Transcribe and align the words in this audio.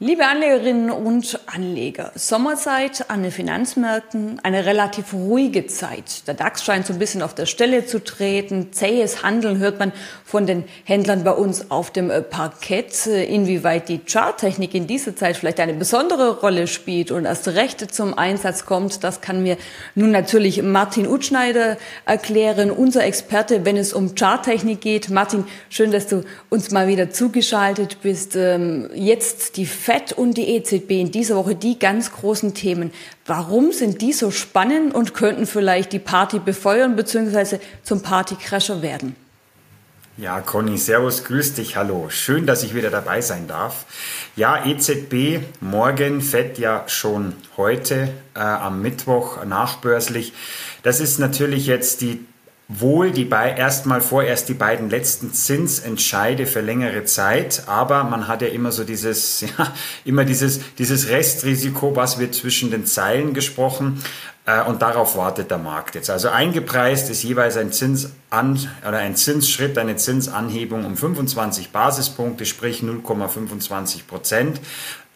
Liebe 0.00 0.26
Anlegerinnen 0.26 0.90
und 0.90 1.38
Anleger, 1.46 2.10
Sommerzeit 2.16 3.08
an 3.10 3.22
den 3.22 3.30
Finanzmärkten, 3.30 4.40
eine 4.42 4.66
relativ 4.66 5.12
ruhige 5.14 5.68
Zeit. 5.68 6.26
Der 6.26 6.34
DAX 6.34 6.64
scheint 6.64 6.84
so 6.84 6.92
ein 6.92 6.98
bisschen 6.98 7.22
auf 7.22 7.32
der 7.32 7.46
Stelle 7.46 7.86
zu 7.86 8.02
treten. 8.02 8.72
Zähes 8.72 9.22
Handeln 9.22 9.58
hört 9.58 9.78
man 9.78 9.92
von 10.24 10.46
den 10.46 10.64
Händlern 10.82 11.22
bei 11.22 11.30
uns 11.30 11.70
auf 11.70 11.92
dem 11.92 12.10
äh, 12.10 12.22
Parkett. 12.22 13.06
Inwieweit 13.06 13.88
die 13.88 14.00
Charttechnik 14.04 14.74
in 14.74 14.88
dieser 14.88 15.14
Zeit 15.14 15.36
vielleicht 15.36 15.60
eine 15.60 15.74
besondere 15.74 16.40
Rolle 16.40 16.66
spielt 16.66 17.12
und 17.12 17.24
erst 17.24 17.46
recht 17.46 17.94
zum 17.94 18.18
Einsatz 18.18 18.66
kommt, 18.66 19.04
das 19.04 19.20
kann 19.20 19.44
mir 19.44 19.56
nun 19.94 20.10
natürlich 20.10 20.60
Martin 20.60 21.06
Utschneider 21.06 21.76
erklären, 22.04 22.72
unser 22.72 23.04
Experte, 23.04 23.64
wenn 23.64 23.76
es 23.76 23.92
um 23.92 24.16
Charttechnik 24.16 24.80
geht. 24.80 25.08
Martin, 25.08 25.44
schön, 25.70 25.92
dass 25.92 26.08
du 26.08 26.24
uns 26.50 26.72
mal 26.72 26.88
wieder 26.88 27.10
zugeschaltet 27.10 27.98
bist. 28.02 28.34
Ähm, 28.34 28.90
jetzt 28.92 29.56
die 29.56 29.66
FED 29.84 30.14
und 30.14 30.38
die 30.38 30.48
EZB 30.48 30.92
in 30.92 31.10
dieser 31.10 31.36
Woche 31.36 31.54
die 31.54 31.78
ganz 31.78 32.10
großen 32.10 32.54
Themen. 32.54 32.90
Warum 33.26 33.70
sind 33.70 34.00
die 34.00 34.14
so 34.14 34.30
spannend 34.30 34.94
und 34.94 35.12
könnten 35.12 35.46
vielleicht 35.46 35.92
die 35.92 35.98
Party 35.98 36.38
befeuern 36.38 36.96
bzw. 36.96 37.58
zum 37.82 38.00
Partycrasher 38.00 38.80
werden? 38.80 39.14
Ja, 40.16 40.40
Conny, 40.40 40.78
Servus, 40.78 41.24
grüß 41.24 41.52
dich, 41.54 41.76
hallo. 41.76 42.06
Schön, 42.08 42.46
dass 42.46 42.62
ich 42.62 42.74
wieder 42.74 42.88
dabei 42.88 43.20
sein 43.20 43.46
darf. 43.46 43.84
Ja, 44.36 44.64
EZB, 44.64 45.40
morgen, 45.60 46.22
FED 46.22 46.58
ja 46.58 46.84
schon 46.86 47.34
heute 47.58 48.08
äh, 48.34 48.38
am 48.38 48.80
Mittwoch 48.80 49.44
nachbörslich. 49.44 50.32
Das 50.82 51.00
ist 51.00 51.18
natürlich 51.18 51.66
jetzt 51.66 52.00
die 52.00 52.24
wohl 52.68 53.10
die 53.10 53.28
erstmal 53.28 54.00
vorerst 54.00 54.48
die 54.48 54.54
beiden 54.54 54.88
letzten 54.88 55.32
Zinsentscheide 55.32 56.46
für 56.46 56.60
längere 56.60 57.04
Zeit, 57.04 57.64
aber 57.66 58.04
man 58.04 58.26
hat 58.26 58.40
ja 58.40 58.48
immer 58.48 58.72
so 58.72 58.84
dieses, 58.84 59.40
ja, 59.58 59.72
immer 60.04 60.24
dieses, 60.24 60.60
dieses 60.76 61.08
Restrisiko, 61.08 61.94
was 61.94 62.18
wird 62.18 62.34
zwischen 62.34 62.70
den 62.70 62.86
Zeilen 62.86 63.34
gesprochen, 63.34 64.02
äh, 64.46 64.62
und 64.62 64.82
darauf 64.82 65.16
wartet 65.16 65.50
der 65.50 65.58
Markt 65.58 65.94
jetzt. 65.94 66.10
Also 66.10 66.28
eingepreist 66.28 67.10
ist 67.10 67.22
jeweils 67.22 67.56
ein 67.56 67.72
Zinsan 67.72 68.68
oder 68.86 68.98
ein 68.98 69.16
Zinsschritt, 69.16 69.78
eine 69.78 69.96
Zinsanhebung 69.96 70.84
um 70.84 70.96
25 70.96 71.70
Basispunkte, 71.70 72.44
sprich 72.44 72.82
0,25 72.82 74.06
Prozent. 74.06 74.60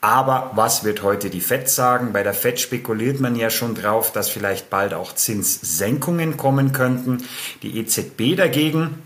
Aber 0.00 0.52
was 0.54 0.84
wird 0.84 1.02
heute 1.02 1.28
die 1.28 1.40
FED 1.40 1.68
sagen? 1.68 2.12
Bei 2.12 2.22
der 2.22 2.34
FED 2.34 2.60
spekuliert 2.60 3.18
man 3.18 3.34
ja 3.34 3.50
schon 3.50 3.74
drauf, 3.74 4.12
dass 4.12 4.28
vielleicht 4.28 4.70
bald 4.70 4.94
auch 4.94 5.12
Zinssenkungen 5.12 6.36
kommen 6.36 6.72
könnten. 6.72 7.24
Die 7.62 7.78
EZB 7.80 8.36
dagegen, 8.36 9.02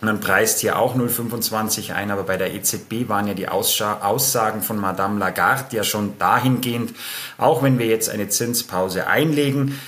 man 0.00 0.20
preist 0.20 0.60
hier 0.60 0.78
auch 0.78 0.96
0,25 0.96 1.92
ein, 1.92 2.10
aber 2.10 2.22
bei 2.22 2.38
der 2.38 2.54
EZB 2.54 3.08
waren 3.08 3.26
ja 3.26 3.34
die 3.34 3.48
Aussagen 3.48 4.62
von 4.62 4.78
Madame 4.78 5.18
Lagarde 5.18 5.76
ja 5.76 5.84
schon 5.84 6.18
dahingehend, 6.18 6.94
auch 7.36 7.62
wenn 7.62 7.78
wir 7.78 7.86
jetzt 7.86 8.08
eine 8.08 8.28
Zinspause 8.28 9.06
einlegen, 9.06 9.78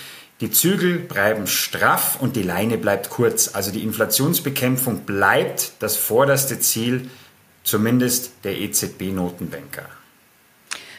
die 0.42 0.50
Zügel 0.50 0.98
bleiben 0.98 1.46
straff 1.46 2.18
und 2.20 2.36
die 2.36 2.42
Leine 2.42 2.76
bleibt 2.76 3.08
kurz. 3.08 3.54
Also 3.54 3.70
die 3.70 3.82
Inflationsbekämpfung 3.82 5.00
bleibt 5.00 5.72
das 5.78 5.96
vorderste 5.96 6.60
Ziel, 6.60 7.08
zumindest 7.64 8.32
der 8.44 8.60
EZB-Notenbanker. 8.60 9.86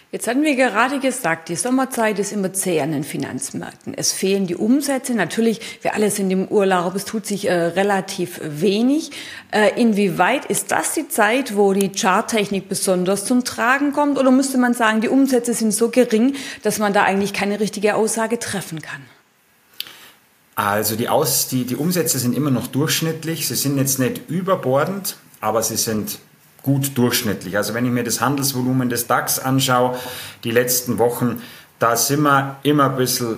Jetzt 0.09 0.25
hatten 0.29 0.43
wir 0.43 0.55
gerade 0.55 0.99
gesagt, 0.99 1.49
die 1.49 1.57
Sommerzeit 1.57 2.17
ist 2.17 2.31
immer 2.31 2.53
zäh 2.53 2.79
an 2.79 2.93
den 2.93 3.03
Finanzmärkten. 3.03 3.93
Es 3.93 4.13
fehlen 4.13 4.47
die 4.47 4.55
Umsätze. 4.55 5.13
Natürlich, 5.13 5.59
wir 5.81 5.95
alle 5.95 6.09
sind 6.11 6.31
im 6.31 6.47
Urlaub, 6.47 6.95
es 6.95 7.03
tut 7.03 7.25
sich 7.25 7.49
äh, 7.49 7.53
relativ 7.53 8.39
wenig. 8.41 9.11
Äh, 9.51 9.79
inwieweit 9.79 10.45
ist 10.45 10.71
das 10.71 10.93
die 10.93 11.09
Zeit, 11.09 11.57
wo 11.57 11.73
die 11.73 11.91
Charttechnik 11.91 12.69
besonders 12.69 13.25
zum 13.25 13.43
Tragen 13.43 13.91
kommt? 13.91 14.17
Oder 14.17 14.31
müsste 14.31 14.57
man 14.57 14.73
sagen, 14.73 15.01
die 15.01 15.09
Umsätze 15.09 15.53
sind 15.53 15.73
so 15.73 15.89
gering, 15.89 16.35
dass 16.63 16.79
man 16.79 16.93
da 16.93 17.03
eigentlich 17.03 17.33
keine 17.33 17.59
richtige 17.59 17.95
Aussage 17.95 18.39
treffen 18.39 18.81
kann? 18.81 19.01
Also 20.55 20.95
die, 20.95 21.09
Aus, 21.09 21.49
die, 21.49 21.65
die 21.65 21.75
Umsätze 21.75 22.17
sind 22.17 22.33
immer 22.33 22.49
noch 22.49 22.67
durchschnittlich. 22.67 23.45
Sie 23.45 23.55
sind 23.55 23.77
jetzt 23.77 23.99
nicht 23.99 24.29
überbordend, 24.29 25.17
aber 25.41 25.61
sie 25.63 25.75
sind 25.75 26.19
gut 26.63 26.97
durchschnittlich. 26.97 27.57
Also 27.57 27.73
wenn 27.73 27.85
ich 27.85 27.91
mir 27.91 28.03
das 28.03 28.21
Handelsvolumen 28.21 28.89
des 28.89 29.07
DAX 29.07 29.39
anschaue, 29.39 29.97
die 30.43 30.51
letzten 30.51 30.97
Wochen, 30.97 31.41
da 31.79 31.95
sind 31.95 32.21
wir 32.21 32.57
immer 32.63 32.89
ein 32.89 32.97
bisschen 32.97 33.37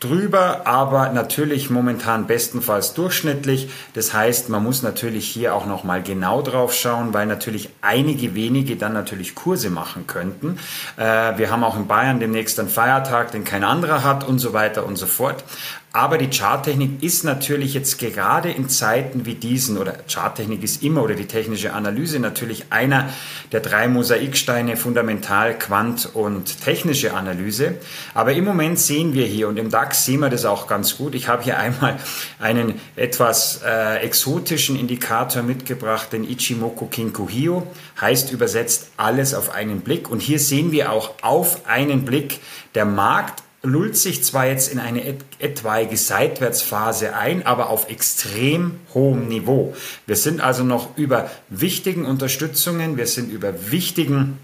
drüber, 0.00 0.62
aber 0.66 1.10
natürlich 1.10 1.68
momentan 1.68 2.26
bestenfalls 2.26 2.94
durchschnittlich. 2.94 3.70
Das 3.92 4.14
heißt, 4.14 4.48
man 4.48 4.62
muss 4.62 4.82
natürlich 4.82 5.28
hier 5.28 5.54
auch 5.54 5.66
noch 5.66 5.84
mal 5.84 6.02
genau 6.02 6.40
drauf 6.40 6.74
schauen, 6.74 7.12
weil 7.12 7.26
natürlich 7.26 7.68
einige 7.82 8.34
wenige 8.34 8.76
dann 8.76 8.94
natürlich 8.94 9.34
Kurse 9.34 9.68
machen 9.68 10.06
könnten. 10.06 10.58
Äh, 10.96 11.36
wir 11.36 11.50
haben 11.50 11.62
auch 11.62 11.76
in 11.76 11.86
Bayern 11.86 12.18
demnächst 12.18 12.58
einen 12.58 12.70
Feiertag, 12.70 13.32
den 13.32 13.44
kein 13.44 13.62
anderer 13.62 14.02
hat 14.02 14.26
und 14.26 14.38
so 14.38 14.54
weiter 14.54 14.86
und 14.86 14.96
so 14.96 15.06
fort. 15.06 15.44
Aber 15.92 16.18
die 16.18 16.30
Charttechnik 16.30 17.02
ist 17.02 17.24
natürlich 17.24 17.74
jetzt 17.74 17.98
gerade 17.98 18.48
in 18.48 18.68
Zeiten 18.68 19.26
wie 19.26 19.34
diesen, 19.34 19.76
oder 19.76 19.96
Charttechnik 20.08 20.62
ist 20.62 20.84
immer, 20.84 21.02
oder 21.02 21.16
die 21.16 21.26
technische 21.26 21.72
Analyse 21.72 22.20
natürlich 22.20 22.66
einer 22.70 23.08
der 23.50 23.58
drei 23.58 23.88
Mosaiksteine, 23.88 24.76
Fundamental, 24.76 25.58
Quant 25.58 26.10
und 26.14 26.62
technische 26.62 27.14
Analyse. 27.14 27.74
Aber 28.14 28.32
im 28.34 28.44
Moment 28.44 28.78
sehen 28.78 29.14
wir 29.14 29.26
hier, 29.26 29.48
und 29.48 29.58
im 29.58 29.68
DAX 29.68 30.04
sehen 30.04 30.20
wir 30.20 30.30
das 30.30 30.44
auch 30.44 30.68
ganz 30.68 30.96
gut, 30.96 31.16
ich 31.16 31.26
habe 31.26 31.42
hier 31.42 31.58
einmal 31.58 31.98
einen 32.38 32.80
etwas 32.94 33.60
äh, 33.66 33.96
exotischen 33.96 34.78
Indikator 34.78 35.42
mitgebracht, 35.42 36.12
den 36.12 36.22
Ichimoku 36.22 36.86
Kinkuhio, 36.86 37.66
heißt 38.00 38.30
übersetzt 38.30 38.90
alles 38.96 39.34
auf 39.34 39.50
einen 39.50 39.80
Blick. 39.80 40.08
Und 40.08 40.20
hier 40.20 40.38
sehen 40.38 40.70
wir 40.70 40.92
auch 40.92 41.14
auf 41.22 41.66
einen 41.66 42.04
Blick, 42.04 42.38
der 42.76 42.84
Markt 42.84 43.42
lullt 43.62 43.96
sich 43.96 44.24
zwar 44.24 44.46
jetzt 44.46 44.72
in 44.72 44.78
eine 44.78 45.04
et 45.06 45.20
etwaige 45.38 45.96
Seitwärtsphase 45.96 47.14
ein, 47.14 47.44
aber 47.44 47.68
auf 47.70 47.90
extrem 47.90 48.80
hohem 48.94 49.28
Niveau. 49.28 49.74
Wir 50.06 50.16
sind 50.16 50.40
also 50.40 50.64
noch 50.64 50.96
über 50.96 51.30
wichtigen 51.48 52.06
Unterstützungen, 52.06 52.96
wir 52.96 53.06
sind 53.06 53.30
über 53.30 53.70
wichtigen 53.70 54.38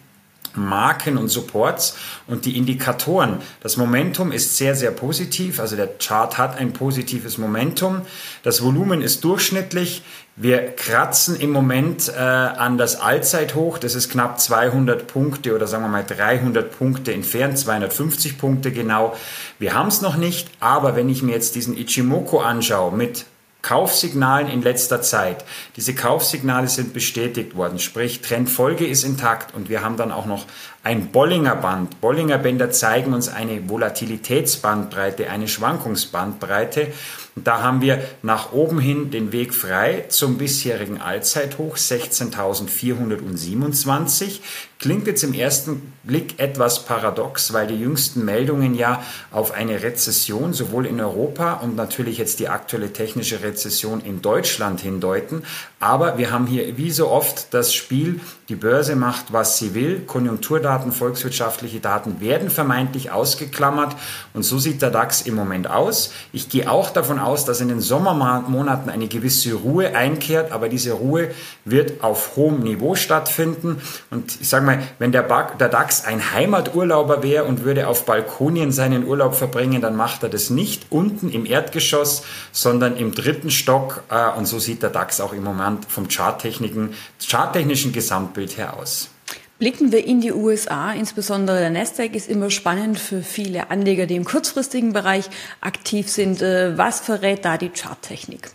Marken 0.57 1.17
und 1.17 1.29
Supports 1.29 1.97
und 2.27 2.45
die 2.45 2.57
Indikatoren. 2.57 3.39
Das 3.61 3.77
Momentum 3.77 4.33
ist 4.33 4.57
sehr, 4.57 4.75
sehr 4.75 4.91
positiv. 4.91 5.61
Also 5.61 5.77
der 5.77 5.99
Chart 5.99 6.39
hat 6.39 6.59
ein 6.59 6.73
positives 6.73 7.39
Momentum. 7.39 8.03
Das 8.43 8.63
Volumen 8.63 9.03
ist 9.03 9.25
durchschnittlich. 9.25 10.03
Wir 10.39 10.67
kratzen 10.77 11.35
im 11.41 11.51
Moment 11.51 12.13
äh, 12.15 12.21
an 12.21 12.77
das 12.77 13.01
Allzeithoch. 13.01 13.79
Das 13.79 13.95
ist 13.95 14.11
knapp 14.11 14.39
200 14.39 15.07
Punkte 15.07 15.55
oder 15.55 15.67
sagen 15.67 15.85
wir 15.85 15.89
mal 15.89 16.05
300 16.05 16.77
Punkte 16.77 17.15
entfernt, 17.15 17.59
250 17.59 18.37
Punkte 18.37 18.71
genau. 18.71 19.17
Wir 19.59 19.73
haben 19.73 19.89
es 19.89 20.03
noch 20.03 20.17
nicht, 20.17 20.51
aber 20.61 20.95
wenn 20.95 21.09
ich 21.09 21.23
mir 21.23 21.33
jetzt 21.33 21.55
diesen 21.55 21.77
Ichimoku 21.77 22.39
anschaue 22.39 22.95
mit 22.95 23.25
Kaufsignalen 23.67 24.49
in 24.49 24.63
letzter 24.63 25.03
Zeit. 25.03 25.45
Diese 25.75 25.93
Kaufsignale 25.93 26.69
sind 26.69 26.93
bestätigt 26.93 27.57
worden, 27.57 27.81
sprich 27.81 28.21
Trendfolge 28.21 28.87
ist 28.87 29.03
intakt 29.03 29.57
und 29.57 29.69
wir 29.69 29.83
haben 29.83 29.97
dann 29.97 30.13
auch 30.13 30.27
noch 30.27 30.45
ein 30.87 31.11
Bollinger 31.11 31.57
Band. 31.57 32.01
Bollinger 32.01 32.39
Bänder 32.39 32.71
zeigen 32.71 33.13
uns 33.13 33.29
eine 33.29 33.69
Volatilitätsbandbreite, 33.69 35.29
eine 35.29 35.49
Schwankungsbandbreite. 35.49 36.93
Und 37.35 37.49
da 37.49 37.61
haben 37.61 37.81
wir 37.81 38.01
nach 38.23 38.53
oben 38.53 38.79
hin 38.79 39.11
den 39.11 39.33
Weg 39.33 39.53
frei 39.53 40.05
zum 40.09 40.39
bisherigen 40.39 41.01
Allzeithoch 41.01 41.77
16.427. 41.77 44.43
Klingt 44.79 45.07
jetzt 45.07 45.25
im 45.25 45.33
ersten 45.33 45.95
Blick 46.03 46.39
etwas 46.39 46.85
paradox, 46.85 47.55
weil 47.55 47.67
die 47.67 47.81
jüngsten 47.81 48.27
Meldungen 48.27 48.75
ja 48.75 49.03
auf 49.31 49.53
eine 49.53 49.83
Rezession 49.83 50.53
sowohl 50.53 50.85
in 50.85 51.01
Europa 51.01 51.55
und 51.55 51.77
natürlich 51.77 52.19
jetzt 52.19 52.41
die 52.41 52.49
aktuelle 52.49 52.93
technische 52.93 53.43
Rezession 53.43 54.03
in 54.03 54.21
Deutschland 54.21 54.81
hindeuten. 54.81 55.45
Aber 55.81 56.19
wir 56.19 56.31
haben 56.31 56.47
hier 56.47 56.77
wie 56.77 56.91
so 56.91 57.09
oft 57.09 57.55
das 57.55 57.75
Spiel, 57.75 58.21
die 58.51 58.55
Börse 58.55 58.97
macht, 58.97 59.33
was 59.33 59.57
sie 59.57 59.75
will. 59.75 60.03
Konjunkturdaten, 60.07 60.76
volkswirtschaftliche 60.93 61.81
Daten 61.81 62.21
werden 62.21 62.51
vermeintlich 62.51 63.11
ausgeklammert. 63.11 63.97
Und 64.35 64.43
so 64.43 64.59
sieht 64.59 64.83
der 64.83 64.91
DAX 64.91 65.23
im 65.23 65.35
Moment 65.35 65.71
aus. 65.71 66.13
Ich 66.33 66.49
gehe 66.49 66.71
auch 66.71 66.91
davon 66.91 67.19
aus, 67.19 67.45
dass 67.45 67.61
in 67.61 67.69
den 67.69 67.81
Sommermonaten 67.81 68.91
eine 68.91 69.09
gewisse 69.09 69.55
Ruhe 69.55 69.95
einkehrt. 69.95 70.53
Aber 70.53 70.69
diese 70.69 70.93
Ruhe 70.93 71.31
wird 71.65 72.03
auf 72.05 72.37
hohem 72.37 72.61
Niveau 72.61 72.95
stattfinden. 72.95 73.81
Und 74.11 74.41
ich 74.41 74.49
sage 74.49 74.67
mal, 74.67 74.83
wenn 74.99 75.13
der, 75.13 75.23
der 75.59 75.69
DAX 75.69 76.05
ein 76.05 76.33
Heimaturlauber 76.33 77.23
wäre 77.23 77.45
und 77.45 77.65
würde 77.65 77.89
auf 77.89 78.07
Balkonien 78.07 78.73
seinen 78.73 79.07
Urlaub 79.07 79.35
verbringen, 79.35 79.81
dann 79.81 79.97
macht 79.97 80.23
er 80.23 80.29
das 80.29 80.51
nicht 80.51 80.87
unten 80.91 81.31
im 81.31 81.47
Erdgeschoss, 81.47 82.23
sondern 82.53 82.97
im 82.97 83.15
dritten 83.15 83.51
Stock. 83.51 84.03
Äh, 84.11 84.37
und 84.37 84.47
so 84.47 84.59
sieht 84.59 84.83
der 84.83 84.91
DAX 84.91 85.21
auch 85.21 85.33
im 85.33 85.45
Moment 85.45 85.85
vom 85.87 86.09
charttechnischen 86.09 87.93
Gesamt 87.93 88.35
Bild 88.35 88.57
her 88.57 88.77
aus? 88.77 89.11
Blicken 89.59 89.91
wir 89.91 90.05
in 90.05 90.21
die 90.21 90.33
USA, 90.33 90.93
insbesondere 90.93 91.59
der 91.61 91.71
Nasdaq 91.71 92.15
ist 92.15 92.29
immer 92.29 92.51
spannend 92.51 92.99
für 92.99 93.23
viele 93.23 93.71
Anleger, 93.71 94.05
die 94.05 94.17
im 94.17 94.25
kurzfristigen 94.25 94.93
Bereich 94.93 95.31
aktiv 95.63 96.11
sind. 96.11 96.43
Äh, 96.43 96.77
was 96.77 97.01
verrät 97.01 97.43
da 97.47 97.57
die 97.57 97.71
Charttechnik? 97.71 98.51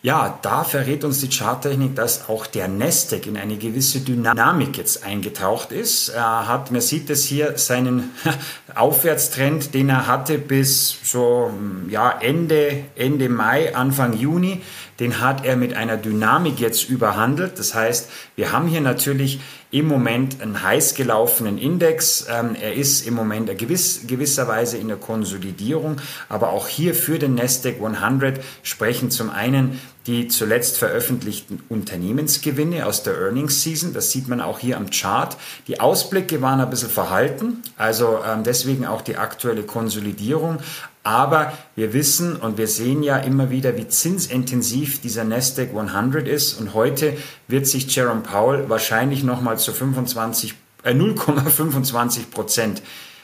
Ja, 0.00 0.38
da 0.42 0.62
verrät 0.62 1.02
uns 1.02 1.20
die 1.20 1.28
Charttechnik, 1.28 1.96
dass 1.96 2.28
auch 2.28 2.46
der 2.46 2.68
Nasdaq 2.68 3.26
in 3.26 3.36
eine 3.36 3.56
gewisse 3.56 3.98
Dynamik 4.00 4.78
jetzt 4.78 5.04
eingetaucht 5.04 5.72
ist. 5.72 6.10
Er 6.10 6.46
hat, 6.46 6.70
man 6.70 6.80
sieht 6.80 7.10
es 7.10 7.24
hier, 7.24 7.58
seinen 7.58 8.10
Aufwärtstrend, 8.76 9.74
den 9.74 9.88
er 9.88 10.06
hatte 10.06 10.38
bis 10.38 10.96
so 11.02 11.52
ja, 11.90 12.10
Ende, 12.10 12.84
Ende 12.94 13.28
Mai, 13.28 13.74
Anfang 13.74 14.12
Juni, 14.12 14.62
den 15.00 15.20
hat 15.20 15.44
er 15.44 15.56
mit 15.56 15.74
einer 15.74 15.96
Dynamik 15.96 16.60
jetzt 16.60 16.88
überhandelt. 16.88 17.58
Das 17.58 17.74
heißt, 17.74 18.08
wir 18.36 18.52
haben 18.52 18.68
hier 18.68 18.80
natürlich 18.80 19.40
im 19.70 19.86
Moment 19.86 20.40
einen 20.40 20.62
heiß 20.62 20.94
gelaufenen 20.94 21.58
Index. 21.58 22.26
Ähm, 22.28 22.56
er 22.60 22.74
ist 22.74 23.06
im 23.06 23.14
Moment 23.14 23.56
gewiss, 23.58 24.06
gewisserweise 24.06 24.78
in 24.78 24.88
der 24.88 24.96
Konsolidierung, 24.96 26.00
aber 26.28 26.50
auch 26.50 26.68
hier 26.68 26.94
für 26.94 27.18
den 27.18 27.34
Nasdaq 27.34 27.76
100 27.82 28.40
sprechen 28.62 29.10
zum 29.10 29.30
einen 29.30 29.78
die 30.08 30.26
zuletzt 30.26 30.78
veröffentlichten 30.78 31.62
Unternehmensgewinne 31.68 32.86
aus 32.86 33.02
der 33.02 33.14
Earnings 33.18 33.62
Season. 33.62 33.92
Das 33.92 34.10
sieht 34.10 34.26
man 34.26 34.40
auch 34.40 34.58
hier 34.58 34.78
am 34.78 34.88
Chart. 34.88 35.36
Die 35.68 35.80
Ausblicke 35.80 36.40
waren 36.40 36.60
ein 36.60 36.70
bisschen 36.70 36.88
verhalten, 36.88 37.62
also 37.76 38.20
ähm, 38.26 38.42
deswegen 38.42 38.86
auch 38.86 39.02
die 39.02 39.18
aktuelle 39.18 39.64
Konsolidierung. 39.64 40.60
Aber 41.08 41.54
wir 41.74 41.94
wissen 41.94 42.36
und 42.36 42.58
wir 42.58 42.68
sehen 42.68 43.02
ja 43.02 43.16
immer 43.16 43.48
wieder, 43.48 43.78
wie 43.78 43.88
zinsintensiv 43.88 45.00
dieser 45.00 45.24
Nasdaq 45.24 45.70
100 45.74 46.28
ist. 46.28 46.60
Und 46.60 46.74
heute 46.74 47.16
wird 47.46 47.66
sich 47.66 47.96
Jerome 47.96 48.20
Powell 48.20 48.68
wahrscheinlich 48.68 49.24
nochmal 49.24 49.58
zu 49.58 49.72
25, 49.72 50.52
äh, 50.82 50.90
0,25 50.92 52.30
Prozent 52.30 52.82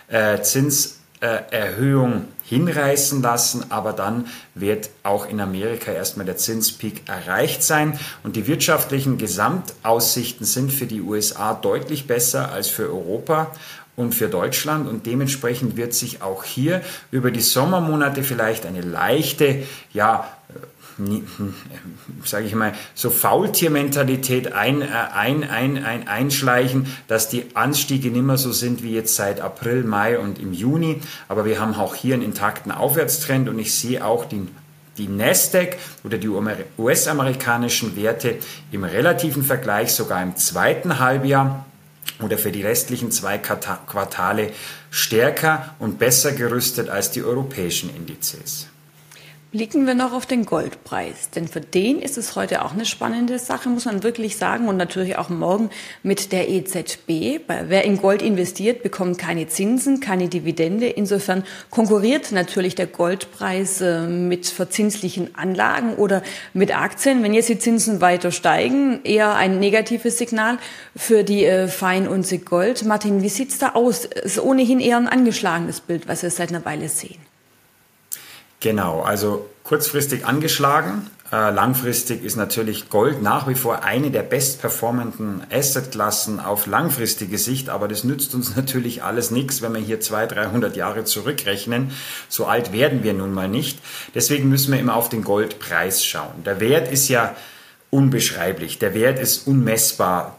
äh, 0.09 0.41
Zinserhöhung 0.41 2.25
hinreißen 2.45 3.21
lassen, 3.21 3.67
aber 3.71 3.93
dann 3.93 4.29
wird 4.55 4.89
auch 5.03 5.29
in 5.29 5.39
Amerika 5.41 5.93
erstmal 5.93 6.25
der 6.25 6.39
Zinspeak 6.39 7.07
erreicht 7.07 7.63
sein. 7.63 7.99
Und 8.23 8.37
die 8.37 8.47
wirtschaftlichen 8.47 9.19
Gesamtaussichten 9.19 10.47
sind 10.47 10.73
für 10.73 10.87
die 10.87 11.03
USA 11.03 11.53
deutlich 11.53 12.07
besser 12.07 12.51
als 12.51 12.69
für 12.69 12.85
Europa 12.85 13.53
und 13.97 14.15
für 14.15 14.29
Deutschland 14.29 14.89
und 14.89 15.07
dementsprechend 15.07 15.77
wird 15.77 15.95
sich 15.95 16.23
auch 16.23 16.45
hier 16.45 16.83
über 17.11 17.31
die 17.31 17.41
Sommermonate 17.41 18.23
vielleicht 18.23 18.67
eine 18.67 18.81
leichte, 18.81 19.63
ja, 19.93 20.29
äh, 20.49 20.53
sage 22.25 22.47
ich 22.47 22.55
mal, 22.55 22.73
so 22.95 23.11
Faultiermentalität 23.11 24.53
ein, 24.53 24.83
äh, 24.83 24.87
ein, 25.15 25.49
ein, 25.49 25.85
ein, 25.85 26.09
einschleichen, 26.09 26.87
dass 27.09 27.29
die 27.29 27.47
Anstiege 27.55 28.11
nicht 28.11 28.25
mehr 28.25 28.39
so 28.39 28.53
sind 28.53 28.83
wie 28.83 28.95
jetzt 28.95 29.17
seit 29.17 29.41
April, 29.41 29.85
Mai 29.85 30.19
und 30.19 30.39
im 30.39 30.53
Juni. 30.53 31.01
Aber 31.29 31.45
wir 31.45 31.61
haben 31.61 31.75
auch 31.75 31.95
hier 31.95 32.15
einen 32.15 32.23
intakten 32.23 32.73
Aufwärtstrend 32.73 33.49
und 33.49 33.59
ich 33.59 33.75
sehe 33.75 34.05
auch 34.05 34.25
die 34.25 34.47
die 34.99 35.09
Nasdaq 35.09 35.77
oder 36.05 36.19
die 36.19 36.29
US-amerikanischen 36.79 37.97
Werte 37.97 38.37
im 38.71 38.85
relativen 38.85 39.43
Vergleich 39.43 39.93
sogar 39.93 40.23
im 40.23 40.37
zweiten 40.37 41.01
Halbjahr 41.01 41.64
oder 42.21 42.39
für 42.39 42.53
die 42.53 42.63
restlichen 42.63 43.11
zwei 43.11 43.39
Quartale 43.39 44.53
stärker 44.91 45.75
und 45.79 45.99
besser 45.99 46.33
gerüstet 46.33 46.89
als 46.89 47.11
die 47.11 47.23
europäischen 47.23 47.95
Indizes. 47.95 48.69
Blicken 49.55 49.87
wir 49.87 49.95
noch 49.95 50.13
auf 50.13 50.27
den 50.27 50.47
Goldpreis, 50.47 51.31
denn 51.31 51.47
für 51.47 51.61
den 51.61 52.01
ist 52.01 52.19
es 52.19 52.35
heute 52.35 52.65
auch 52.65 52.73
eine 52.73 52.85
spannende 52.85 53.39
Sache, 53.39 53.69
muss 53.69 53.85
man 53.85 54.03
wirklich 54.03 54.37
sagen, 54.37 54.67
und 54.67 54.77
natürlich 54.77 55.17
auch 55.17 55.29
morgen 55.29 55.71
mit 56.03 56.33
der 56.33 56.49
EZB. 56.49 57.39
Wer 57.47 57.85
in 57.85 57.99
Gold 57.99 58.21
investiert, 58.21 58.83
bekommt 58.83 59.17
keine 59.17 59.47
Zinsen, 59.47 60.01
keine 60.01 60.27
Dividende. 60.27 60.89
Insofern 60.89 61.45
konkurriert 61.71 62.33
natürlich 62.33 62.75
der 62.75 62.89
Goldpreis 62.89 63.81
äh, 63.81 64.01
mit 64.09 64.49
verzinslichen 64.49 65.37
Anlagen 65.37 65.95
oder 65.95 66.25
mit 66.53 66.77
Aktien. 66.77 67.23
Wenn 67.23 67.33
jetzt 67.33 67.49
die 67.49 67.61
Zinsen 67.61 68.01
weiter 68.01 68.33
steigen, 68.33 69.05
eher 69.05 69.37
ein 69.37 69.61
negatives 69.61 70.19
Signal 70.19 70.59
für 70.97 71.23
die 71.23 71.45
äh, 71.45 71.69
Feinunze 71.69 72.41
Gold. 72.41 72.85
Martin, 72.85 73.23
wie 73.23 73.29
sieht's 73.29 73.59
da 73.59 73.75
aus? 73.75 74.05
Ist 74.05 74.41
ohnehin 74.41 74.81
eher 74.81 74.97
ein 74.97 75.07
angeschlagenes 75.07 75.81
Bild, 75.81 76.09
was 76.09 76.25
wir 76.25 76.31
seit 76.31 76.49
einer 76.49 76.65
Weile 76.65 76.89
sehen. 76.89 77.34
Genau, 78.65 79.03
also 79.03 79.45
kurzfristig 79.63 80.25
angeschlagen. 80.25 81.11
Äh, 81.31 81.51
langfristig 81.51 82.25
ist 82.25 82.37
natürlich 82.37 82.89
Gold 82.89 83.21
nach 83.21 83.47
wie 83.47 83.57
vor 83.57 83.85
eine 83.85 84.11
der 84.11 84.23
bestperformenden 84.23 85.43
Assetklassen 85.53 86.41
auf 86.41 86.65
langfristige 86.65 87.37
Sicht, 87.37 87.69
aber 87.69 87.89
das 87.89 88.05
nützt 88.05 88.35
uns 88.35 88.57
natürlich 88.57 89.03
alles 89.03 89.31
nichts, 89.31 89.61
wenn 89.61 89.75
wir 89.75 89.83
hier 89.83 90.01
200, 90.01 90.39
300 90.39 90.77
Jahre 90.77 91.05
zurückrechnen. 91.05 91.91
So 92.31 92.47
alt 92.47 92.73
werden 92.73 93.03
wir 93.03 93.13
nun 93.13 93.35
mal 93.35 93.49
nicht. 93.49 93.81
Deswegen 94.15 94.49
müssen 94.49 94.73
wir 94.73 94.81
immer 94.81 94.97
auf 94.97 95.11
den 95.11 95.25
Goldpreis 95.25 96.03
schauen. 96.03 96.43
Der 96.47 96.59
Wert 96.59 96.91
ist 96.91 97.09
ja 97.09 97.37
unbeschreiblich. 97.91 98.79
Der 98.79 98.95
Wert 98.95 99.19
ist 99.19 99.47
unmessbar 99.47 100.39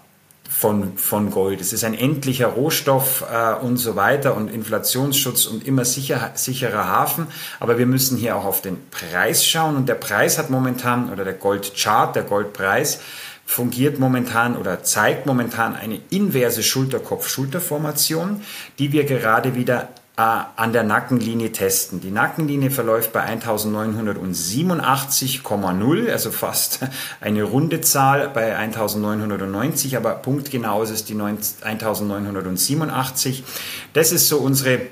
von, 0.50 0.98
von 0.98 1.32
Gold. 1.32 1.62
Es 1.62 1.74
ist 1.74 1.84
ein 1.84 1.94
endlicher 1.94 2.48
Rohstoff 2.48 3.26
äh, 3.32 3.54
und 3.56 3.78
so 3.78 3.96
weiter 3.96 4.36
und 4.36 4.50
Inflationsschutz 4.50 5.46
und 5.46 5.68
immer 5.68 5.86
sicher, 5.86 6.32
sicherer 6.36 6.88
Hafen. 6.88 7.28
Aber 7.60 7.78
wir 7.78 7.86
müssen 7.86 8.18
hier 8.18 8.36
auch 8.36 8.46
auf 8.46 8.62
den 8.62 8.78
Preis 8.90 9.46
schauen 9.46 9.76
und 9.76 9.90
der 9.90 9.96
Preis 9.96 10.38
hat 10.38 10.50
momentan, 10.50 11.12
oder 11.12 11.24
der 11.24 11.34
Goldchart, 11.34 12.16
der 12.16 12.24
Goldpreis, 12.24 13.00
fungiert 13.46 14.00
momentan 14.00 14.58
oder 14.58 14.84
zeigt 14.84 15.26
momentan 15.26 15.76
eine 15.76 16.00
inverse 16.10 16.64
Schulterkopf-Schulterformation, 16.64 18.42
die 18.80 18.92
wir 18.92 19.04
gerade 19.04 19.56
wieder 19.56 19.90
an 20.18 20.72
der 20.72 20.84
Nackenlinie 20.84 21.52
testen. 21.52 22.00
Die 22.00 22.12
Nackenlinie 22.12 22.72
verläuft 22.72 23.12
bei 23.12 23.26
1987,0, 23.26 26.10
also 26.10 26.32
fast 26.32 26.80
eine 27.20 27.44
runde 27.44 27.82
Zahl 27.82 28.30
bei 28.30 28.56
1990, 28.56 29.98
aber 29.98 30.16
punktgenau 30.16 30.84
ist 30.84 30.92
es 30.92 31.04
die 31.04 31.20
1987. 31.20 33.44
Das 33.92 34.14
ist 34.14 34.30
so 34.30 34.38
unsere 34.38 34.84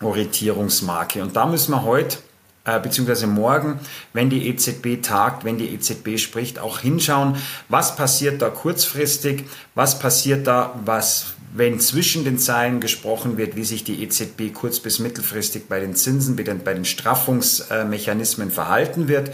Orientierungsmarke. 0.00 1.22
Und 1.22 1.36
da 1.36 1.46
müssen 1.46 1.70
wir 1.72 1.84
heute 1.84 2.18
äh, 2.64 2.80
beziehungsweise 2.80 3.28
morgen, 3.28 3.78
wenn 4.12 4.28
die 4.28 4.48
EZB 4.48 5.02
tagt, 5.02 5.44
wenn 5.44 5.58
die 5.58 5.72
EZB 5.72 6.18
spricht, 6.18 6.58
auch 6.58 6.80
hinschauen, 6.80 7.36
was 7.68 7.94
passiert 7.94 8.42
da 8.42 8.50
kurzfristig, 8.50 9.44
was 9.74 10.00
passiert 10.00 10.48
da, 10.48 10.74
was 10.84 11.34
wenn 11.54 11.80
zwischen 11.80 12.24
den 12.24 12.38
Zeilen 12.38 12.80
gesprochen 12.80 13.36
wird, 13.36 13.56
wie 13.56 13.64
sich 13.64 13.84
die 13.84 14.02
EZB 14.02 14.52
kurz- 14.52 14.80
bis 14.80 14.98
mittelfristig 14.98 15.68
bei 15.68 15.80
den 15.80 15.94
Zinsen, 15.94 16.36
bei 16.36 16.74
den 16.74 16.84
Straffungsmechanismen 16.84 18.50
verhalten 18.50 19.08
wird. 19.08 19.30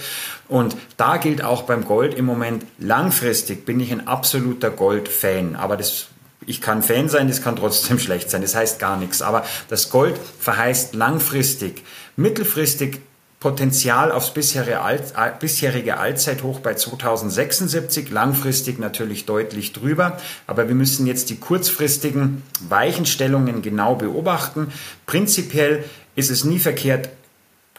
Und 0.49 0.77
da 0.97 1.17
gilt 1.17 1.43
auch 1.43 1.63
beim 1.63 1.85
Gold 1.85 2.15
im 2.15 2.25
Moment, 2.25 2.65
langfristig 2.79 3.65
bin 3.65 3.81
ich 3.81 3.93
ein 3.93 4.07
absoluter 4.07 4.71
Gold-Fan. 4.71 5.57
Aber 5.57 5.77
das 5.77 6.07
ich 6.47 6.61
kann 6.61 6.83
Fan 6.83 7.09
sein, 7.09 7.29
das 7.29 7.43
kann 7.43 7.57
trotzdem 7.57 7.99
schlecht 8.01 8.31
sein, 8.31 8.43
das 8.43 8.55
heißt 8.55 8.79
gar 8.79 8.97
nichts. 8.97 9.23
Aber 9.23 9.45
das 9.69 9.91
Gold 9.91 10.19
verheißt 10.41 10.95
langfristig, 10.95 11.83
mittelfristig 12.17 13.01
Potenzial 13.45 14.11
aufs 14.11 14.33
bisherige, 14.33 14.81
Alt, 14.81 15.13
bisherige 15.39 15.99
Allzeithoch 15.99 16.61
bei 16.61 16.73
2076, 16.73 18.09
langfristig 18.09 18.79
natürlich 18.79 19.27
deutlich 19.27 19.75
drüber. 19.75 20.17
Aber 20.47 20.67
wir 20.69 20.75
müssen 20.75 21.07
jetzt 21.07 21.29
die 21.29 21.37
kurzfristigen 21.37 22.43
Weichenstellungen 22.67 23.61
genau 23.61 23.97
beobachten. 23.97 24.73
Prinzipiell 25.05 25.85
ist 26.17 26.31
es 26.31 26.45
nie 26.45 26.59
verkehrt, 26.59 27.11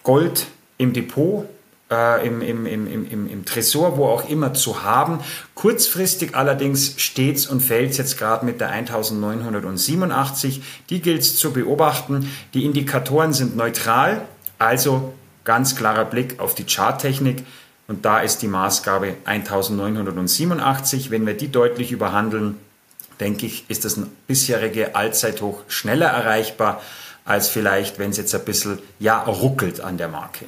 Gold 0.04 0.46
im 0.78 0.94
Depot 0.94 1.46
äh, 1.90 2.28
im, 2.28 2.44
im, 2.44 2.68
im, 2.68 2.86
im, 2.88 3.28
im 3.28 3.46
Tresor, 3.46 3.98
wo 3.98 4.06
auch 4.06 4.30
immer 4.30 4.54
zu 4.54 4.84
haben. 4.84 5.18
Kurzfristig 5.56 6.36
allerdings 6.36 6.94
steht's 6.98 7.48
und 7.48 7.62
fällt 7.62 7.98
jetzt 7.98 8.20
gerade 8.20 8.46
mit 8.46 8.62
der 8.62 8.70
1987. 8.70 10.62
Die 10.92 11.02
gilt 11.02 11.22
es 11.22 11.38
zu 11.38 11.54
beobachten. 11.54 12.32
Die 12.54 12.66
Indikatoren 12.66 13.34
sind 13.34 13.56
neutral, 13.56 14.28
also 14.60 15.16
Ganz 15.46 15.78
klarer 15.78 16.06
Blick 16.06 16.40
auf 16.42 16.56
die 16.56 16.66
Charttechnik 16.66 17.46
und 17.88 18.04
da 18.04 18.20
ist 18.20 18.42
die 18.42 18.48
Maßgabe 18.48 19.16
1987. 19.26 21.12
Wenn 21.12 21.26
wir 21.26 21.36
die 21.36 21.52
deutlich 21.52 21.92
überhandeln, 21.92 22.58
denke 23.20 23.46
ich, 23.46 23.70
ist 23.70 23.86
das 23.86 23.96
ein 23.96 24.12
bisherige 24.28 24.96
Allzeithoch 24.96 25.62
schneller 25.68 26.08
erreichbar, 26.08 26.82
als 27.24 27.48
vielleicht, 27.48 27.98
wenn 27.98 28.12
es 28.12 28.18
jetzt 28.18 28.36
ein 28.36 28.44
bisschen 28.44 28.80
ja, 29.00 29.22
ruckelt 29.24 29.82
an 29.82 29.98
der 29.98 30.10
Marke. 30.10 30.46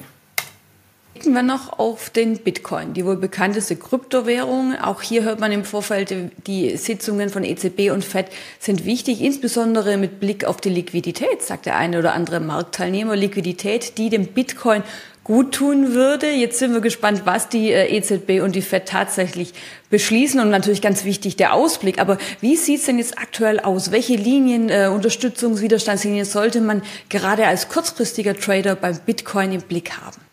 Blicken 1.18 1.34
wir 1.34 1.42
noch 1.42 1.80
auf 1.80 2.10
den 2.10 2.38
Bitcoin, 2.38 2.94
die 2.94 3.04
wohl 3.04 3.16
bekannteste 3.16 3.74
Kryptowährung. 3.74 4.76
Auch 4.80 5.02
hier 5.02 5.24
hört 5.24 5.40
man 5.40 5.50
im 5.50 5.64
Vorfeld, 5.64 6.14
die 6.46 6.76
Sitzungen 6.76 7.28
von 7.28 7.42
EZB 7.42 7.90
und 7.90 8.04
FED 8.04 8.26
sind 8.60 8.84
wichtig, 8.84 9.20
insbesondere 9.20 9.96
mit 9.96 10.20
Blick 10.20 10.44
auf 10.44 10.60
die 10.60 10.68
Liquidität, 10.68 11.42
sagt 11.42 11.66
der 11.66 11.74
eine 11.74 11.98
oder 11.98 12.12
andere 12.12 12.38
Marktteilnehmer. 12.38 13.16
Liquidität, 13.16 13.98
die 13.98 14.10
dem 14.10 14.28
Bitcoin 14.28 14.84
gut 15.24 15.56
tun 15.56 15.92
würde. 15.92 16.30
Jetzt 16.30 16.60
sind 16.60 16.72
wir 16.72 16.80
gespannt, 16.80 17.22
was 17.24 17.48
die 17.48 17.72
äh, 17.72 17.96
EZB 17.96 18.40
und 18.40 18.54
die 18.54 18.62
FED 18.62 18.86
tatsächlich 18.86 19.54
beschließen 19.90 20.38
und 20.38 20.50
natürlich 20.50 20.82
ganz 20.82 21.04
wichtig 21.04 21.34
der 21.34 21.52
Ausblick. 21.52 21.98
Aber 21.98 22.18
wie 22.40 22.54
sieht 22.54 22.78
es 22.78 22.86
denn 22.86 22.98
jetzt 22.98 23.18
aktuell 23.18 23.58
aus? 23.58 23.90
Welche 23.90 24.14
Linien, 24.14 24.68
äh, 24.68 24.88
Unterstützungs-, 24.88 25.62
Widerstandslinien 25.62 26.26
sollte 26.26 26.60
man 26.60 26.80
gerade 27.08 27.48
als 27.48 27.68
kurzfristiger 27.68 28.36
Trader 28.38 28.76
beim 28.76 29.00
Bitcoin 29.04 29.50
im 29.50 29.62
Blick 29.62 29.98
haben? 29.98 30.27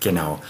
Genau. 0.00 0.40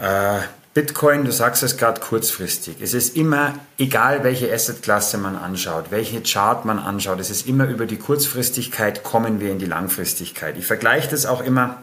Äh, 0.00 0.40
Bitcoin, 0.74 1.24
du 1.24 1.32
sagst 1.32 1.62
es 1.62 1.78
gerade 1.78 2.02
kurzfristig. 2.02 2.76
Es 2.82 2.92
ist 2.92 3.16
immer, 3.16 3.54
egal 3.78 4.24
welche 4.24 4.52
Assetklasse 4.52 5.16
man 5.16 5.34
anschaut, 5.34 5.86
welche 5.88 6.22
Chart 6.22 6.66
man 6.66 6.78
anschaut, 6.78 7.18
es 7.18 7.30
ist 7.30 7.46
immer 7.46 7.66
über 7.66 7.86
die 7.86 7.96
Kurzfristigkeit 7.96 9.02
kommen 9.02 9.40
wir 9.40 9.50
in 9.50 9.58
die 9.58 9.64
Langfristigkeit. 9.64 10.58
Ich 10.58 10.66
vergleiche 10.66 11.08
das 11.08 11.24
auch 11.24 11.42
immer 11.42 11.78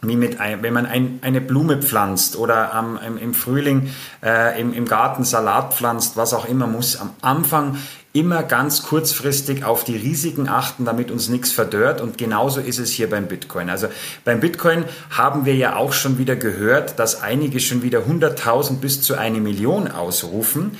wie 0.00 0.16
mit 0.16 0.40
ein, 0.40 0.62
wenn 0.62 0.72
man 0.72 0.86
ein, 0.86 1.18
eine 1.22 1.40
Blume 1.40 1.80
pflanzt 1.80 2.36
oder 2.36 2.74
am, 2.74 2.98
im, 3.06 3.18
im 3.18 3.34
Frühling 3.34 3.90
äh, 4.22 4.58
im, 4.58 4.72
im 4.72 4.86
Garten 4.86 5.24
Salat 5.24 5.74
pflanzt, 5.74 6.16
was 6.16 6.32
auch 6.32 6.46
immer, 6.46 6.66
muss 6.66 6.96
am 6.96 7.10
Anfang 7.20 7.76
immer 8.12 8.42
ganz 8.42 8.82
kurzfristig 8.82 9.64
auf 9.64 9.84
die 9.84 9.96
Risiken 9.96 10.48
achten, 10.48 10.84
damit 10.84 11.10
uns 11.10 11.28
nichts 11.28 11.50
verdört. 11.50 12.00
Und 12.00 12.18
genauso 12.18 12.60
ist 12.60 12.78
es 12.78 12.90
hier 12.90 13.08
beim 13.08 13.26
Bitcoin. 13.26 13.70
Also 13.70 13.88
beim 14.24 14.40
Bitcoin 14.40 14.84
haben 15.10 15.46
wir 15.46 15.54
ja 15.54 15.76
auch 15.76 15.94
schon 15.94 16.18
wieder 16.18 16.36
gehört, 16.36 16.98
dass 16.98 17.22
einige 17.22 17.58
schon 17.58 17.82
wieder 17.82 18.00
100.000 18.00 18.80
bis 18.80 19.00
zu 19.00 19.14
eine 19.14 19.40
Million 19.40 19.90
ausrufen. 19.90 20.72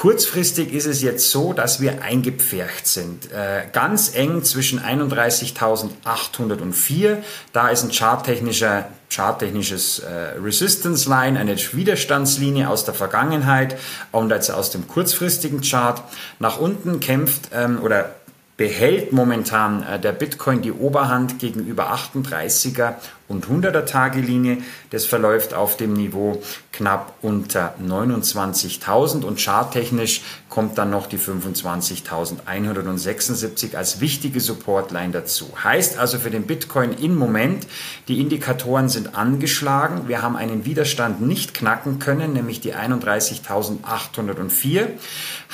Kurzfristig 0.00 0.72
ist 0.72 0.86
es 0.86 1.02
jetzt 1.02 1.30
so, 1.30 1.52
dass 1.52 1.82
wir 1.82 2.00
eingepfercht 2.00 2.86
sind. 2.86 3.30
Äh, 3.32 3.64
ganz 3.70 4.14
eng 4.14 4.42
zwischen 4.42 4.80
31.804. 4.80 7.18
Da 7.52 7.68
ist 7.68 7.84
ein 7.84 7.92
charttechnischer, 7.92 8.88
charttechnisches 9.10 9.98
äh, 9.98 10.38
Resistance 10.42 11.06
Line, 11.06 11.38
eine 11.38 11.54
Widerstandslinie 11.54 12.70
aus 12.70 12.86
der 12.86 12.94
Vergangenheit 12.94 13.76
und 14.10 14.30
jetzt 14.30 14.50
aus 14.50 14.70
dem 14.70 14.88
kurzfristigen 14.88 15.60
Chart. 15.60 16.02
Nach 16.38 16.58
unten 16.58 17.00
kämpft 17.00 17.50
ähm, 17.52 17.82
oder 17.82 18.14
behält 18.56 19.12
momentan 19.12 19.82
äh, 19.82 20.00
der 20.00 20.12
Bitcoin 20.12 20.62
die 20.62 20.72
Oberhand 20.72 21.40
gegenüber 21.40 21.92
38er 21.92 22.94
und 23.30 23.46
100er 23.46 23.86
Tagelinie. 23.86 24.58
Das 24.90 25.06
verläuft 25.06 25.54
auf 25.54 25.76
dem 25.76 25.94
Niveau 25.94 26.42
knapp 26.72 27.14
unter 27.22 27.74
29.000 27.80 29.24
und 29.24 29.40
charttechnisch 29.40 30.22
kommt 30.48 30.76
dann 30.78 30.90
noch 30.90 31.06
die 31.06 31.18
25.176 31.18 33.76
als 33.76 34.00
wichtige 34.00 34.40
Supportline 34.40 35.12
dazu. 35.12 35.52
Heißt 35.62 35.96
also 35.98 36.18
für 36.18 36.30
den 36.30 36.46
Bitcoin 36.46 36.92
im 36.92 37.14
Moment, 37.16 37.68
die 38.08 38.20
Indikatoren 38.20 38.88
sind 38.88 39.14
angeschlagen. 39.14 40.08
Wir 40.08 40.22
haben 40.22 40.34
einen 40.36 40.64
Widerstand 40.64 41.20
nicht 41.20 41.54
knacken 41.54 42.00
können, 42.00 42.32
nämlich 42.32 42.60
die 42.60 42.74
31.804, 42.74 44.86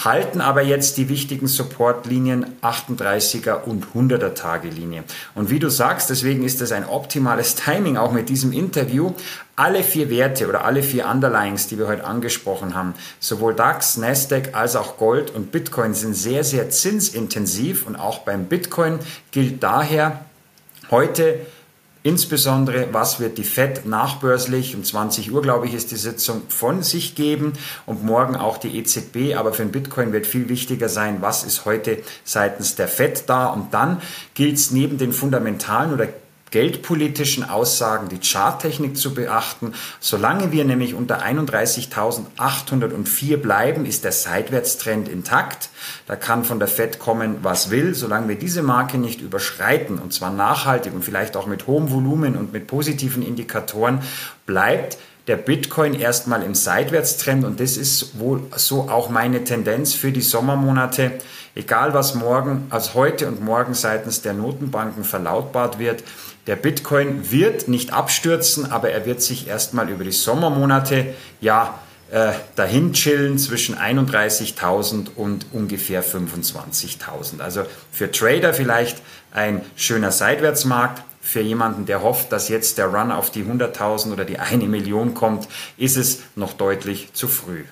halten 0.02 0.40
aber 0.40 0.62
jetzt 0.62 0.96
die 0.96 1.10
wichtigen 1.10 1.46
Supportlinien 1.46 2.46
38er 2.62 3.64
und 3.64 3.88
100er 3.94 4.32
Tagelinie. 4.34 5.04
Und 5.34 5.50
wie 5.50 5.58
du 5.58 5.68
sagst, 5.68 6.08
deswegen 6.08 6.42
ist 6.42 6.62
das 6.62 6.72
ein 6.72 6.88
optimales 6.88 7.54
Timing 7.66 7.96
auch 7.96 8.12
mit 8.12 8.28
diesem 8.28 8.52
Interview. 8.52 9.12
Alle 9.56 9.82
vier 9.82 10.08
Werte 10.08 10.48
oder 10.48 10.64
alle 10.64 10.84
vier 10.84 11.08
Underlyings, 11.08 11.66
die 11.66 11.78
wir 11.78 11.88
heute 11.88 12.04
angesprochen 12.04 12.76
haben, 12.76 12.94
sowohl 13.18 13.54
DAX, 13.54 13.96
Nasdaq 13.96 14.54
als 14.54 14.76
auch 14.76 14.98
Gold 14.98 15.34
und 15.34 15.50
Bitcoin 15.50 15.92
sind 15.92 16.14
sehr, 16.14 16.44
sehr 16.44 16.70
zinsintensiv 16.70 17.84
und 17.86 17.96
auch 17.96 18.20
beim 18.20 18.44
Bitcoin 18.44 19.00
gilt 19.32 19.62
daher 19.62 20.24
heute 20.90 21.40
Insbesondere, 22.06 22.90
was 22.92 23.18
wird 23.18 23.36
die 23.36 23.42
FED 23.42 23.84
nachbörslich, 23.84 24.76
um 24.76 24.84
20 24.84 25.32
Uhr, 25.32 25.42
glaube 25.42 25.66
ich, 25.66 25.74
ist 25.74 25.90
die 25.90 25.96
Sitzung, 25.96 26.42
von 26.48 26.84
sich 26.84 27.16
geben 27.16 27.54
und 27.84 28.04
morgen 28.04 28.36
auch 28.36 28.58
die 28.58 28.78
EZB. 28.78 29.34
Aber 29.34 29.52
für 29.52 29.64
den 29.64 29.72
Bitcoin 29.72 30.12
wird 30.12 30.24
viel 30.24 30.48
wichtiger 30.48 30.88
sein, 30.88 31.16
was 31.20 31.42
ist 31.42 31.64
heute 31.64 31.98
seitens 32.22 32.76
der 32.76 32.86
FED 32.86 33.24
da. 33.26 33.48
Und 33.48 33.74
dann 33.74 34.00
gilt 34.34 34.54
es 34.54 34.70
neben 34.70 34.98
den 34.98 35.12
fundamentalen 35.12 35.92
oder 35.92 36.06
geldpolitischen 36.50 37.48
Aussagen 37.48 38.08
die 38.08 38.20
Charttechnik 38.20 38.96
zu 38.96 39.14
beachten. 39.14 39.74
Solange 40.00 40.52
wir 40.52 40.64
nämlich 40.64 40.94
unter 40.94 41.22
31.804 41.22 43.36
bleiben, 43.36 43.84
ist 43.84 44.04
der 44.04 44.12
Seitwärtstrend 44.12 45.08
intakt. 45.08 45.70
Da 46.06 46.16
kann 46.16 46.44
von 46.44 46.58
der 46.58 46.68
Fed 46.68 46.98
kommen, 46.98 47.38
was 47.42 47.70
will. 47.70 47.94
Solange 47.94 48.28
wir 48.28 48.36
diese 48.36 48.62
Marke 48.62 48.98
nicht 48.98 49.20
überschreiten, 49.20 49.98
und 49.98 50.12
zwar 50.12 50.30
nachhaltig 50.30 50.94
und 50.94 51.04
vielleicht 51.04 51.36
auch 51.36 51.46
mit 51.46 51.66
hohem 51.66 51.90
Volumen 51.90 52.36
und 52.36 52.52
mit 52.52 52.66
positiven 52.66 53.22
Indikatoren, 53.22 54.00
bleibt 54.46 54.98
der 55.26 55.36
Bitcoin 55.36 55.94
erstmal 55.94 56.42
im 56.42 56.54
Seitwärtstrend 56.54 57.44
und 57.44 57.58
das 57.58 57.76
ist 57.76 58.20
wohl 58.20 58.42
so 58.54 58.88
auch 58.88 59.10
meine 59.10 59.42
Tendenz 59.42 59.94
für 59.94 60.12
die 60.12 60.20
Sommermonate. 60.20 61.18
Egal 61.56 61.94
was 61.94 62.14
morgen, 62.14 62.66
als 62.70 62.94
heute 62.94 63.26
und 63.26 63.42
morgen 63.42 63.74
seitens 63.74 64.22
der 64.22 64.34
Notenbanken 64.34 65.04
verlautbart 65.04 65.78
wird, 65.78 66.04
der 66.46 66.56
Bitcoin 66.56 67.30
wird 67.30 67.68
nicht 67.68 67.92
abstürzen, 67.92 68.70
aber 68.70 68.90
er 68.90 69.04
wird 69.04 69.20
sich 69.20 69.48
erstmal 69.48 69.90
über 69.90 70.04
die 70.04 70.12
Sommermonate 70.12 71.14
ja 71.40 71.78
äh, 72.10 72.32
dahin 72.54 72.92
chillen 72.92 73.36
zwischen 73.36 73.76
31.000 73.76 75.08
und 75.16 75.46
ungefähr 75.52 76.04
25.000. 76.04 77.40
Also 77.40 77.64
für 77.90 78.12
Trader 78.12 78.54
vielleicht 78.54 79.02
ein 79.32 79.62
schöner 79.74 80.12
Seitwärtsmarkt. 80.12 81.02
Für 81.20 81.40
jemanden, 81.40 81.86
der 81.86 82.02
hofft, 82.02 82.30
dass 82.30 82.48
jetzt 82.48 82.78
der 82.78 82.86
Run 82.86 83.10
auf 83.10 83.32
die 83.32 83.42
100.000 83.42 84.12
oder 84.12 84.24
die 84.24 84.38
eine 84.38 84.68
Million 84.68 85.14
kommt, 85.14 85.48
ist 85.76 85.96
es 85.96 86.20
noch 86.36 86.52
deutlich 86.52 87.12
zu 87.14 87.26
früh. 87.26 87.64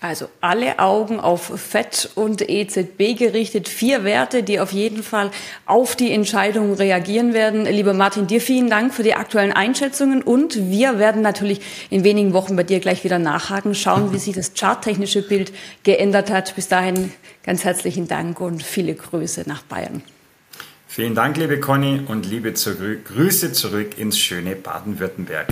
Also 0.00 0.28
alle 0.42 0.78
Augen 0.78 1.20
auf 1.20 1.52
FED 1.58 2.10
und 2.14 2.46
EZB 2.48 3.18
gerichtet. 3.18 3.68
Vier 3.68 4.04
Werte, 4.04 4.42
die 4.42 4.60
auf 4.60 4.72
jeden 4.72 5.02
Fall 5.02 5.30
auf 5.64 5.96
die 5.96 6.12
Entscheidung 6.12 6.74
reagieren 6.74 7.32
werden. 7.32 7.64
Lieber 7.64 7.94
Martin, 7.94 8.26
dir 8.26 8.42
vielen 8.42 8.68
Dank 8.68 8.92
für 8.92 9.02
die 9.02 9.14
aktuellen 9.14 9.52
Einschätzungen 9.52 10.22
und 10.22 10.70
wir 10.70 10.98
werden 10.98 11.22
natürlich 11.22 11.60
in 11.88 12.04
wenigen 12.04 12.34
Wochen 12.34 12.56
bei 12.56 12.62
dir 12.62 12.78
gleich 12.78 13.04
wieder 13.04 13.18
nachhaken, 13.18 13.74
schauen, 13.74 14.12
wie 14.12 14.18
sich 14.18 14.34
das 14.34 14.52
charttechnische 14.54 15.22
Bild 15.22 15.52
geändert 15.82 16.30
hat. 16.30 16.54
Bis 16.54 16.68
dahin 16.68 17.12
ganz 17.42 17.64
herzlichen 17.64 18.06
Dank 18.06 18.40
und 18.40 18.62
viele 18.62 18.94
Grüße 18.94 19.44
nach 19.46 19.62
Bayern. 19.62 20.02
Vielen 20.88 21.14
Dank, 21.14 21.36
liebe 21.36 21.58
Conny, 21.58 22.02
und 22.06 22.26
liebe 22.26 22.52
Grüße 22.52 23.52
zurück 23.52 23.98
ins 23.98 24.18
schöne 24.18 24.56
Baden-Württemberg. 24.56 25.48